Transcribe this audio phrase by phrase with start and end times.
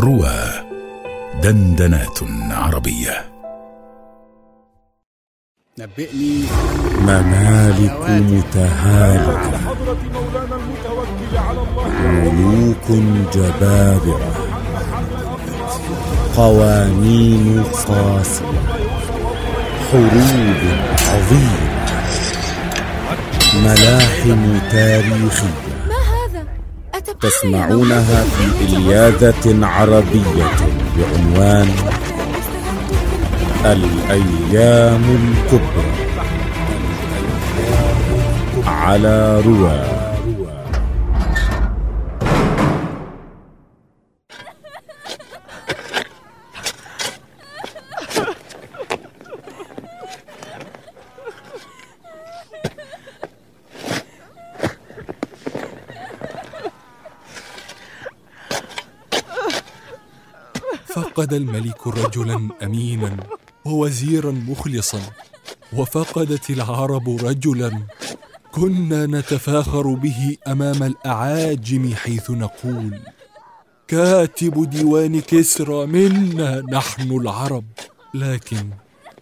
[0.00, 0.38] روى
[1.42, 2.18] دندنات
[2.50, 3.24] عربية.
[5.78, 6.42] نبئني.
[7.00, 9.60] ممالك متهالكة
[12.02, 13.02] ملوك
[13.34, 14.32] جبابرة.
[16.36, 18.44] قوانين قاسية
[19.92, 20.60] حروب
[21.08, 21.76] عظيمة.
[23.54, 25.65] ملاحم؟ أتبحر
[27.20, 30.46] تسمعونها في إلياذة عربية
[30.96, 31.68] بعنوان
[33.64, 35.86] الأيام الكبرى.
[38.66, 39.95] على رواه
[60.96, 63.16] فقد الملك رجلا امينا
[63.64, 65.00] ووزيرا مخلصا
[65.72, 67.82] وفقدت العرب رجلا.
[68.52, 72.98] كنا نتفاخر به أمام الأعاجم حيث نقول
[73.88, 77.64] كاتب ديوان كسرى منا نحن العرب.
[78.14, 78.70] لكن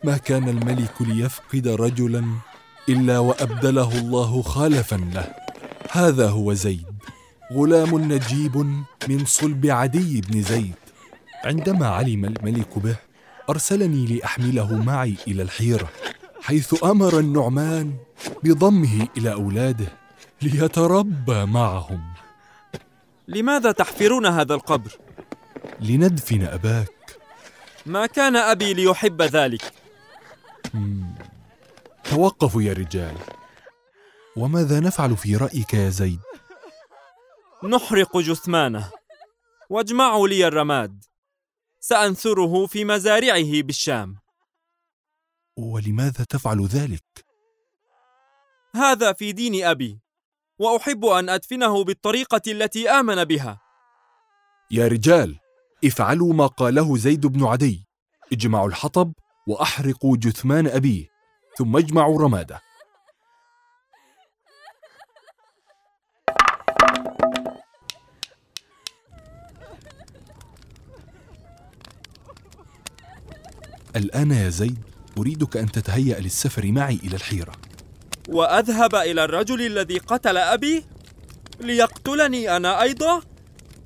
[0.05, 2.25] ما كان الملك ليفقد رجلا
[2.89, 5.35] إلا وأبدله الله خلفا له.
[5.91, 6.95] هذا هو زيد
[7.53, 8.57] غلام نجيب
[9.09, 10.75] من صلب عدي بن زيد.
[11.45, 12.97] عندما علم الملك به
[13.51, 15.89] أرسلني لأحمله معي إلى الحيره
[16.43, 17.97] حيث أمر النعمان
[18.43, 19.87] بضمه إلى أولاده
[20.43, 22.15] ليتربى معهم.
[23.29, 24.99] لماذا تحفرون هذا القبر؟
[25.81, 27.19] لندفن أباك.
[27.87, 29.73] ما كان أبي ليحب ذلك؟
[32.05, 33.17] توقفوا يا رجال.
[34.37, 36.21] وماذا نفعل في رأيك يا زيد؟
[37.65, 38.91] نحرق جثمانه.
[39.71, 41.05] واجمعوا لي الرماد.
[41.87, 44.17] سأنثره في مزارعه بالشام.
[45.57, 47.05] ولماذا تفعل ذلك؟
[48.77, 50.01] هذا في دين أبي
[50.59, 53.61] وأحب أن أدفنه بالطريقة التي آمن بها.
[54.71, 55.39] يا رجال
[55.85, 57.87] افعلوا ما قاله زيد بن عدي.
[58.33, 59.13] اجمعوا الحطب
[59.49, 61.07] وأحرقوا جثمان أبيه
[61.59, 62.61] ثم اجمعوا رمادة.
[73.97, 74.79] الآن يا زيد
[75.19, 77.53] أريدك أن تتهيأ للسفر معي إلى الحيرة.
[78.29, 80.85] وأذهب إلى الرجل الذي قتل أبي
[81.61, 83.21] ليقتلني أنا أيضا؟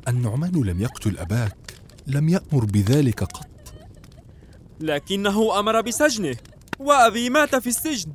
[0.08, 1.56] النعمان لم يقتل أباك
[2.06, 3.46] لم يأمر بذلك قط.
[4.80, 6.36] لكنه أمر بسجنه
[6.78, 8.12] وأبي مات في السجن.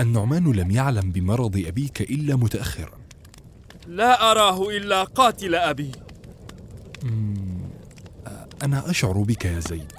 [0.00, 2.98] النعمان لم يعلم بمرض أبيك إلا متأخرا.
[3.86, 5.92] لا أراه إلا قاتل أبي.
[8.62, 9.92] أنا أشعر بك يا زيد.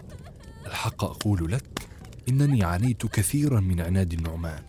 [0.74, 1.88] الحق أقول لك
[2.30, 4.64] إنني عانيت كثيرا من عناد النعمان.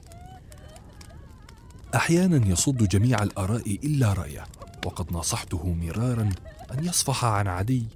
[1.94, 4.46] أحيانا يصد جميع الآراء إلا رأيه
[4.84, 6.30] وقد ناصحته مرارا
[6.72, 7.86] أن يصفح عن عدي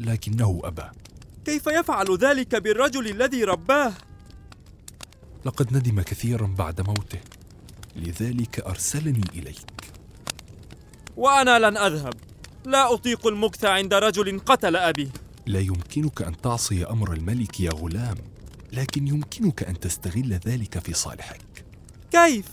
[0.00, 0.84] لكنه أبى.
[1.44, 3.92] كيف يفعل ذلك بالرجل الذي رباه؟
[5.44, 7.20] لقد ندم كثيرا بعد موته
[7.96, 9.92] لذلك أرسلني إليك.
[11.16, 12.14] وأنا لن أذهب.
[12.64, 15.10] لا أطيق المكث عند رجل قتل أبي
[15.46, 18.16] لا يمكنك أن تعصي أمر الملك يا غلام
[18.72, 21.64] لكن يمكنك أن تستغل ذلك في صالحك.
[22.10, 22.46] كيف؟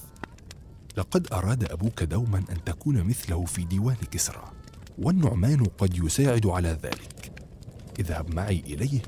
[0.98, 4.52] لقد أراد أبوك دوما أن تكون مثله في ديوان كسرى
[4.98, 7.32] والنعمان قد يساعد على ذلك.
[8.00, 9.02] اذهب معي إليه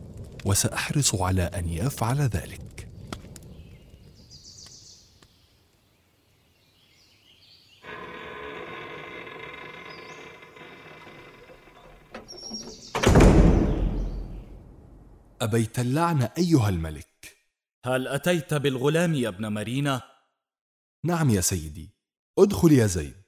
[0.46, 2.71] وسأحرص على أن يفعل ذلك.
[15.42, 17.38] أبيت اللعن أيها الملك.
[17.86, 20.02] هل أتيت بالغلام يا ابن مارينا؟
[21.04, 21.90] نعم يا سيدي.
[22.40, 23.22] ادخل يا زيد.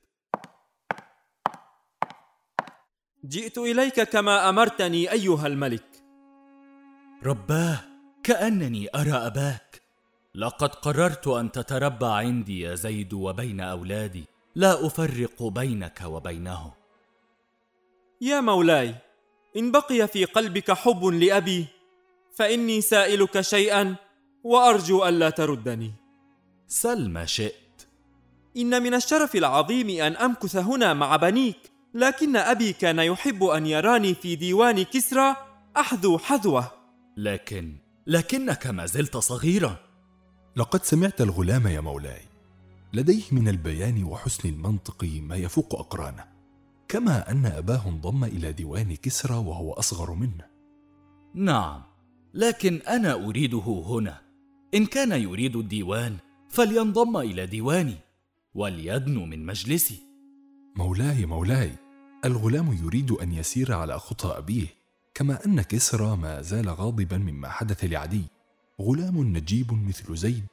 [3.25, 6.03] جئت إليك كما أمرتني أيها الملك.
[7.23, 7.79] رباه
[8.23, 9.81] كأنني أرى أباك.
[10.35, 14.25] لقد قررت أن تتربى عندي يا زيد وبين أولادي.
[14.55, 16.71] لا أفرق بينك وبينهم.
[18.21, 18.95] يا مولاي
[19.57, 21.67] إن بقي في قلبك حب لأبي
[22.33, 23.95] فإني سائلك شيئا
[24.43, 25.93] وأرجو ألا تردني.
[26.67, 27.53] سل ما شئت.
[28.57, 31.57] إن من الشرف العظيم أن أمكث هنا مع بنيك
[31.93, 35.35] لكن أبي كان يحب أن يراني في ديوان كسرى
[35.77, 36.71] أحذو حذوة.
[37.17, 37.75] لكن
[38.07, 39.75] لكنك ما زلت صغيرا.
[40.55, 42.21] لقد سمعت الغلام يا مولاي.
[42.93, 46.25] لديه من البيان وحسن المنطق ما يفوق أقرانه.
[46.87, 50.45] كما أن أباه انضم إلى ديوان كسرى وهو أصغر منه.
[51.35, 51.92] نعم.
[52.33, 54.21] لكن أنا أريده هنا.
[54.73, 56.17] إن كان يريد الديوان
[56.49, 57.95] فلينضم إلى ديواني
[58.55, 59.99] وليدنو من مجلسي.
[60.75, 61.75] مولاي مولاي
[62.25, 64.67] الغلام يريد أن يسير على خطى أبيه
[65.13, 68.23] كما أن كسرى ما زال غاضبا مما حدث لعدي.
[68.81, 70.47] غلام نجيب مثل زيد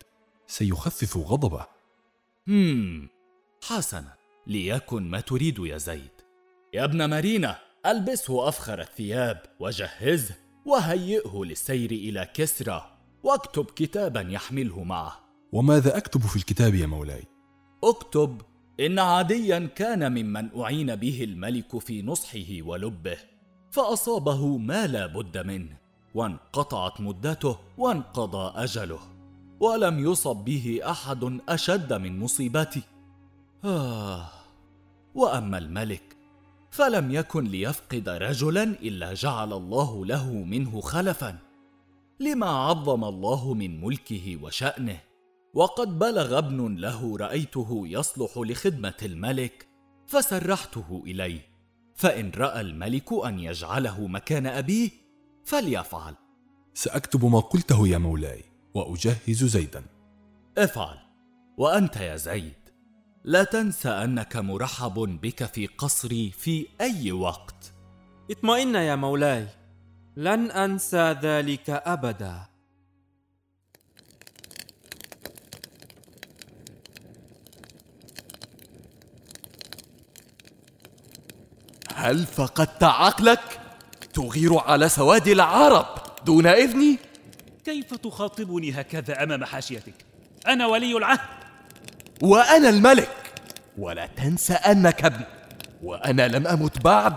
[0.47, 1.67] سيخفف غضبه.
[2.49, 3.09] هم
[3.62, 4.15] حسنا
[4.47, 6.11] ليكن ما تريد يا زيد.
[6.75, 10.50] يا ابن مارينا ألبسه أفخر الثياب وجهزه.
[10.66, 12.90] وهيئه للسير إلى كسرى
[13.22, 15.20] واكتب كتابا يحمله معه.
[15.52, 17.22] وماذا أكتب في الكتاب يا مولاي؟
[17.84, 18.42] اكتب
[18.80, 23.16] إن عاديا كان ممن أعين به الملك في نصحه ولبه
[23.70, 25.76] فأصابه ما لا بد منه
[26.14, 29.00] وانقطعت مدته وانقضى أجله
[29.60, 32.82] ولم يصب به أحد أشد من مصيبتي.
[33.64, 34.28] آه.
[35.14, 36.09] وأما الملك
[36.70, 41.38] فلم يكن ليفقد رجلا إلا جعل الله له منه خلفا.
[42.20, 45.00] لما عظم الله من ملكه وشأنه
[45.55, 49.69] وقد بلغ ابن له رأيته يصلح لخدمة الملك
[50.06, 51.40] فسرحته إليه.
[51.94, 54.90] فإن رأى الملك أن يجعله مكان أبيه
[55.44, 56.14] فليفعل.
[56.75, 58.44] سأكتب ما قلته يا مولاي
[58.75, 59.82] وأجهز زيدا.
[60.58, 60.96] افعل.
[61.58, 62.59] وأنت يا زيد.
[63.25, 67.72] لا تنس أنك مرحب بك في قصري في أي وقت
[68.31, 69.46] اطمئن يا مولاي
[70.17, 72.40] لن أنسى ذلك أبدا
[81.94, 83.61] هل فقدت عقلك؟
[84.14, 85.87] تغير على سواد العرب
[86.26, 86.99] دون إذني؟
[87.64, 89.94] كيف تخاطبني هكذا أمام حاشيتك
[90.46, 91.39] أنا ولي العهد
[92.22, 93.11] وأنا الملك.
[93.78, 95.25] ولا تنس أنك ابن.
[95.82, 97.14] وأنا لم أمت بعد.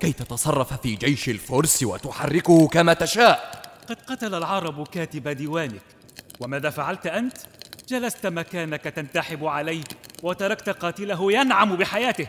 [0.00, 3.62] كي تتصرف في جيش الفرس وتحركه كما تشاء.
[3.88, 5.82] قد قتل العرب كاتب ديوانك.
[6.40, 7.36] وماذا فعلت أنت؟
[7.88, 9.84] جلست مكانك تنتحب عليه
[10.22, 12.26] وتركت قاتله ينعم بحياته.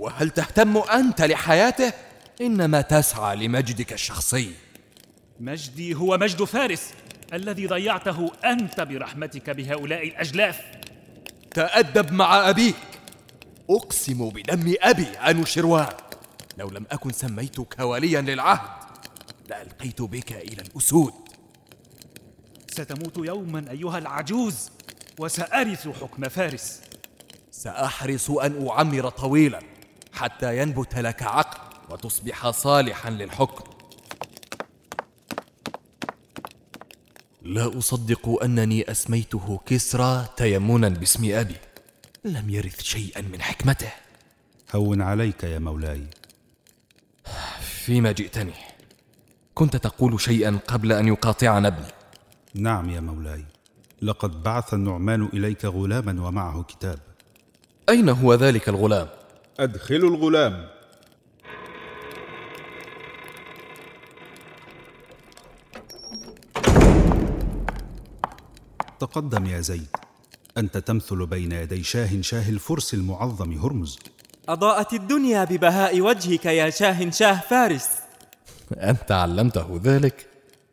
[0.00, 1.92] وهل تهتم أنت لحياته؟
[2.40, 4.50] إنما تسعى لمجدك الشخصي.
[5.40, 6.90] مجدي هو مجد فارس
[7.32, 10.60] الذي ضيعته أنت برحمتك بهؤلاء الأجلاف.
[11.58, 12.76] تأدب مع أبيك.
[13.70, 15.94] أقسم بدم أبي أنوشروان
[16.58, 18.70] لو لم أكن سميتك وليا للعهد
[19.48, 21.12] لألقيت بك إلى الأسود.
[22.70, 24.70] ستموت يوما أيها العجوز
[25.18, 26.80] وسأرث حكم فارس.
[27.50, 29.60] سأحرص أن أعمر طويلا
[30.12, 31.58] حتى ينبت لك عقل
[31.90, 33.77] وتصبح صالحا للحكم.
[37.48, 41.56] لا أصدق أنني أسميته كسرى تيمنا باسم أبي.
[42.24, 43.92] لم يرث شيئا من حكمته.
[44.74, 46.06] هون عليك يا مولاي.
[47.60, 48.52] فيما جئتني.
[49.54, 51.86] كنت تقول شيئا قبل أن يقاطعنا ابني.
[52.54, 53.44] نعم يا مولاي.
[54.02, 56.98] لقد بعث النعمان إليك غلاما ومعه كتاب.
[57.88, 59.08] أين هو ذلك الغلام؟
[59.60, 60.68] أدخلوا الغلام.
[69.00, 69.88] تقدم يا زيد.
[70.56, 73.98] أنت تمثل بين يدي شاه شاه الفرس المعظم هرمز.
[74.48, 77.88] أضاءت الدنيا ببهاء وجهك يا شاه شاه فارس.
[78.90, 80.26] أنت علمته ذلك؟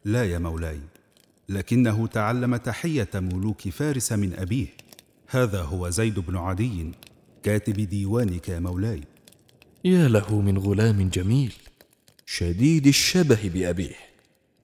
[0.06, 0.80] لا يا مولاي
[1.50, 4.68] لكنه تعلم تحية ملوك فارس من أبيه.
[5.28, 6.92] هذا هو زيد بن عدي
[7.44, 9.04] كاتب ديوانك يا مولاي.
[9.84, 11.54] يا له من غلام جميل
[12.26, 13.96] شديد الشبه بأبيه.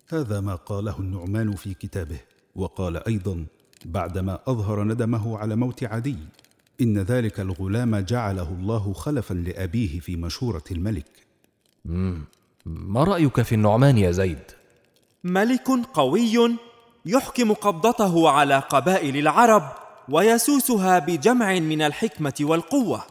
[0.09, 2.30] هذا ما قاله النعمان في كتابه.
[2.55, 3.45] وقال أيضا
[3.85, 6.17] بعدما أظهر ندمه على موت عدي
[6.81, 11.05] إن ذلك الغلام جعله الله خلفا لأبيه في مشورة الملك.
[12.65, 14.43] ما رأيك في النعمان يا زيد؟
[15.23, 16.57] ملك قوي
[17.05, 19.63] يحكم قبضته على قبائل العرب
[20.09, 23.03] ويسوسها بجمع من الحكمة والقوة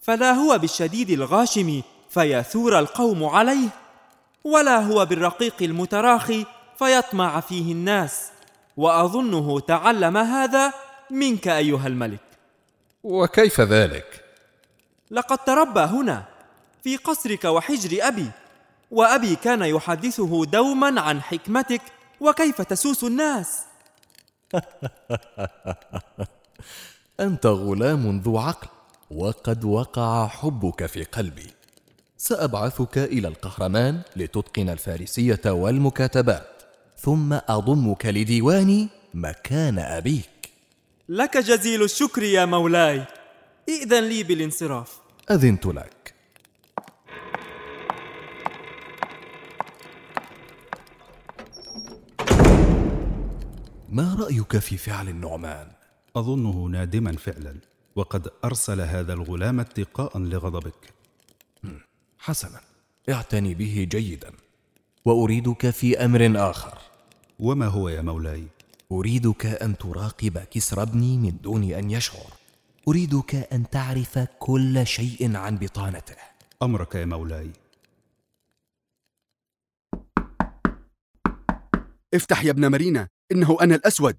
[0.00, 3.68] فلا هو بالشديد الغاشم فيثور القوم عليه
[4.44, 6.46] ولا هو بالرقيق المتراخي
[6.78, 8.30] فيطمع فيه الناس.
[8.80, 10.72] وأظنه تعلم هذا
[11.10, 12.20] منك أيها الملك.
[13.04, 14.24] وكيف ذلك؟
[15.10, 16.24] لقد تربى هنا
[16.84, 18.30] في قصرك وحجر أبي
[18.90, 21.82] وأبي كان يحدثه دوما عن حكمتك
[22.20, 23.58] وكيف تسوس الناس؟
[27.20, 28.68] أنت غلام ذو عقل
[29.10, 31.50] وقد وقع حبك في قلبي.
[32.16, 36.59] سأبعثك إلى القهرمان لتتقن الفارسية والمكاتبات.
[37.02, 40.50] ثم أضمك لديواني مكان أبيك.
[41.08, 43.06] لك جزيل الشكر يا مولاي.
[43.68, 45.00] ائذن لي بالانصراف.
[45.30, 46.14] أذنت لك.
[53.88, 55.66] ما رأيك في فعل النعمان؟
[56.16, 57.54] أظنه نادما فعلا
[57.96, 60.94] وقد أرسل هذا الغلام اتقاء لغضبك.
[62.18, 62.60] حسنا.
[63.08, 64.32] اعتني به جيدا.
[65.04, 66.89] وأريدك في أمر آخر.
[67.40, 68.46] وما هو يا مولاي؟
[68.92, 72.32] أريدك أن تراقب كسرى ابني من دون أن يشعر.
[72.88, 76.16] أريدك أن تعرف كل شيء عن بطانته.
[76.62, 77.50] أمرك يا مولاي.
[82.14, 84.16] افتح يا ابن مارينا إنه أنا الأسود.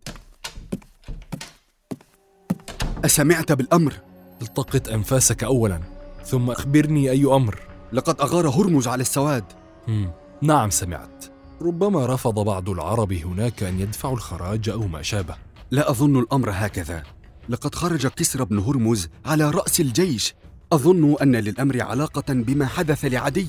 [3.05, 3.93] أسمعت بالأمر؟
[4.41, 5.81] التقط أنفاسك أولا
[6.25, 7.59] ثم أخبرني أي أمر.
[7.93, 9.45] لقد أغار هرمز على السواد.
[9.87, 10.11] مم.
[10.41, 11.30] نعم سمعت.
[11.61, 15.35] ربما رفض بعض العرب هناك أن يدفعوا الخراج أو ما شابه.
[15.71, 17.03] لا أظن الأمر هكذا.
[17.49, 20.33] لقد خرج كسرى بن هرمز على رأس الجيش.
[20.73, 23.47] أظن أن للأمر علاقة بما حدث لعدي.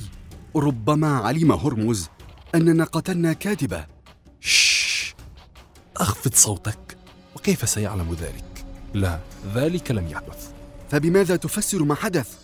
[0.56, 2.08] ربما علم هرمز
[2.54, 3.86] أننا قتلنا كاتبة.
[4.40, 5.14] شش
[5.96, 6.96] أخفض صوتك.
[7.36, 8.64] وكيف سيعلم ذلك؟
[8.94, 9.18] لا
[9.54, 10.50] ذلك لم يحدث.
[10.90, 12.38] فبماذا تفسر ما حدث؟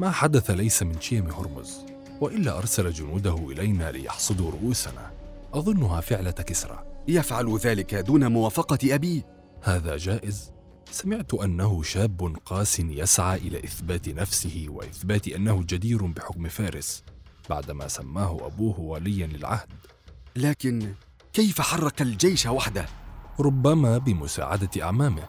[0.00, 1.76] ما حدث ليس من شيم هرمز
[2.20, 5.13] وإلا أرسل جنوده إلينا ليحصدوا رؤوسنا.
[5.54, 6.84] أظنها فعلة كسرى.
[7.08, 9.24] يفعل ذلك دون موافقة أبي.
[9.62, 10.52] هذا جائز.
[10.90, 17.04] سمعت أنه شاب قاس يسعى إلى إثبات نفسه وإثبات أنه جدير بحكم فارس
[17.50, 19.68] بعدما سماه أبوه وليا للعهد.
[20.36, 20.92] لكن
[21.32, 22.86] كيف حرك الجيش وحده؟
[23.40, 25.28] ربما بمساعدة أعمامه.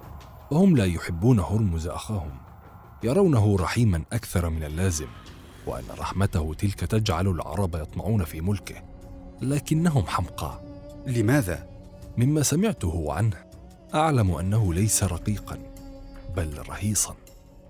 [0.51, 2.37] وهم لا يحبون هرمز أخاهم.
[3.03, 5.07] يرونه رحيما أكثر من اللازم
[5.67, 8.94] وأن رحمته تلك تجعل العرب يطمعون في ملكه.
[9.41, 10.61] لكنهم حمقى.
[11.07, 11.67] لماذا؟
[12.17, 13.45] مما سمعته عنه
[13.93, 15.59] أعلم أنه ليس رقيقا
[16.35, 17.15] بل رهيصا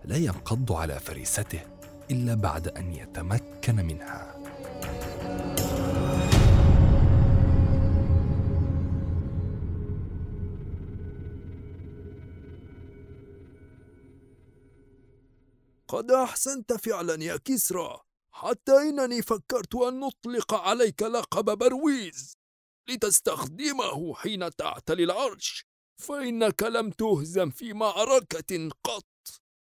[0.06, 1.60] لا ينقض على فريسته
[2.12, 4.36] إلا بعد أن يتمكن منها.
[15.88, 17.98] قد أحسنت فعلا يا كسرى.
[18.36, 22.38] حتى إنني فكرت أن نطلق عليك لقب برويز
[22.90, 25.66] لتستخدمه حين تعتلي العرش
[26.02, 29.06] فإنك لم تهزم في معركة قط.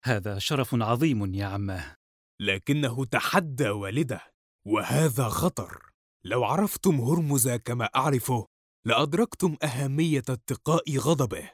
[0.05, 1.97] هذا شرف عظيم يا عماه.
[2.41, 4.21] لكنه تحدى والده
[4.67, 5.91] وهذا خطر.
[6.25, 8.47] لو عرفتم هرمز كما أعرفه
[8.87, 11.51] لأدركتم أهمية اتقاء غضبه.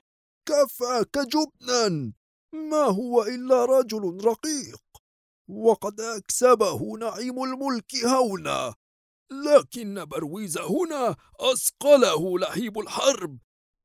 [0.48, 2.12] كفاك جبنا!
[2.54, 4.89] ما هو إلا رجل رقيق!
[5.50, 8.74] وقد أكسبه نعيم الملك هونا
[9.30, 13.38] لكن برويز هنا أثقله لهيب الحرب.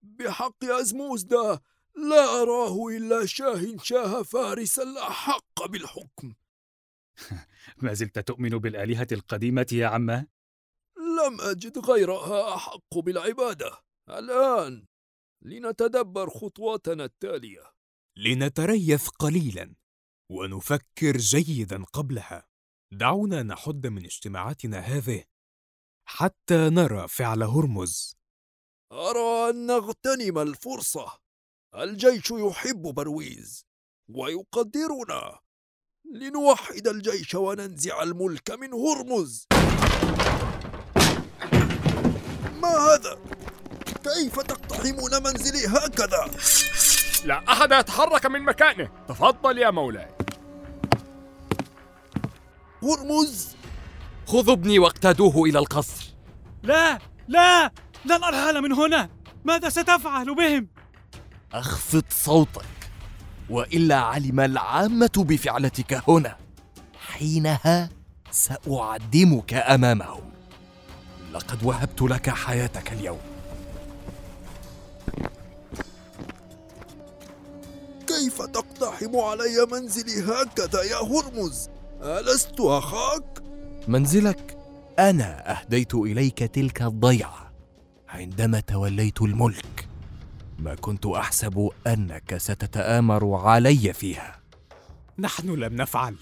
[0.03, 1.59] بحق أزموزدا
[1.95, 6.33] لا أراه إلا شاه شاه فارس الأحق بالحكم.
[7.81, 10.27] ما زلت تؤمن بالآلهة القديمة يا عماه؟
[10.97, 13.71] لم أجد غيرها أحق بالعبادة.
[14.09, 14.85] الآن
[15.41, 17.63] لنتدبر خطواتنا التالية.
[18.17, 19.75] لنتريث قليلا.
[20.31, 22.47] ونفكر جيدا قبلها.
[22.91, 25.23] دعونا نحد من اجتماعاتنا هذه
[26.07, 28.17] حتى نرى فعل هرمز.
[28.91, 31.19] أرى أن نغتنم الفرصة.
[31.75, 33.65] الجيش يحب برويز
[34.09, 35.39] ويقدرنا.
[36.13, 39.47] لنوحد الجيش وننزع الملك من هرمز.
[42.61, 43.19] ما هذا؟
[44.03, 46.31] كيف تقتحمون منزلي هكذا؟
[47.25, 49.05] لا أحد يتحرك من مكانه.
[49.07, 50.14] تفضل يا مولاي.
[52.85, 53.47] هرمز
[54.27, 56.13] خذوا ابني واقتادوه إلى القصر.
[56.63, 57.71] لا لا
[58.05, 59.09] لن أرحل من هنا.
[59.45, 60.67] ماذا ستفعل بهم؟
[61.53, 62.65] أخفض صوتك
[63.49, 66.37] وإلا علم العامة بفعلتك هنا.
[66.99, 67.89] حينها
[68.31, 70.31] سأعدمك أمامهم.
[71.33, 73.19] لقد وهبت لك حياتك اليوم.
[78.07, 81.69] كيف تقتحم علي منزلي هكذا يا هرمز؟
[82.01, 83.43] ألست أخاك؟
[83.87, 84.57] منزلك
[84.99, 87.51] أنا أهديت إليك تلك الضيعة.
[88.09, 89.87] عندما توليت الملك
[90.59, 94.39] ما كنت أحسب أنك ستتآمر علي فيها.
[95.19, 96.15] نحن لم نفعل.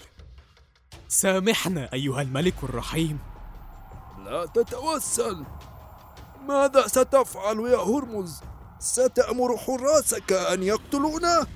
[1.08, 3.18] سامحنا أيها الملك الرحيم.
[4.24, 5.44] لا تتوسل.
[6.48, 8.40] ماذا ستفعل يا هرمز؟
[8.78, 11.46] ستأمر حراسك أن يقتلونا؟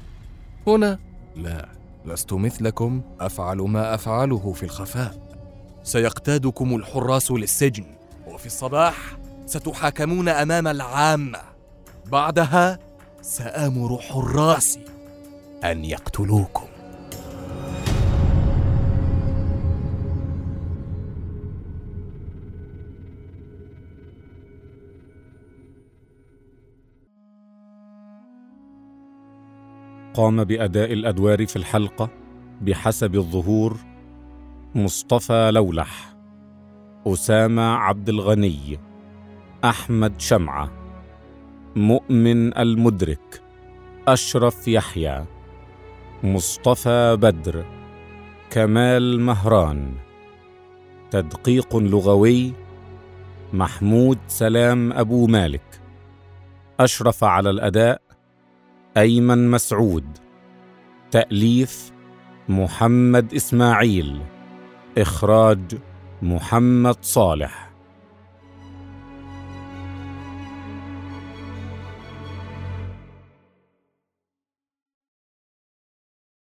[0.66, 0.98] هنا.
[1.36, 1.77] لا.
[2.08, 5.14] لست مثلكم أفعل ما أفعله في الخفاء.
[5.82, 7.84] سيقتادكم الحراس للسجن
[8.26, 8.96] وفي الصباح
[9.46, 11.40] ستحاكمون أمام العامة.
[12.06, 12.78] بعدها
[13.22, 14.84] سآمر حراسي
[15.64, 16.67] أن يقتلوكم.
[30.18, 32.10] قام بأداء الأدوار في الحلقة
[32.60, 33.76] بحسب الظهور
[34.74, 36.14] مصطفى لولح
[37.06, 38.78] أسامة عبد الغني
[39.64, 40.70] أحمد شمعة
[41.76, 43.42] مؤمن المدرك
[44.08, 45.24] أشرف يحيى
[46.22, 47.64] مصطفى بدر
[48.50, 49.94] كمال مهران.
[51.10, 52.52] تدقيق لغوي
[53.52, 55.80] محمود سلام أبو مالك.
[56.80, 58.07] أشرف على الأداء
[58.98, 60.18] أيمن مسعود.
[61.10, 61.92] تأليف
[62.48, 64.20] محمد إسماعيل.
[64.98, 65.78] إخراج
[66.22, 67.67] محمد صالح.